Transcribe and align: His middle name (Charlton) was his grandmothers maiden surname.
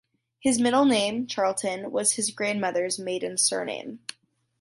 His 0.39 0.59
middle 0.59 0.85
name 0.85 1.27
(Charlton) 1.27 1.91
was 1.91 2.13
his 2.13 2.31
grandmothers 2.31 2.97
maiden 2.97 3.37
surname. 3.37 3.99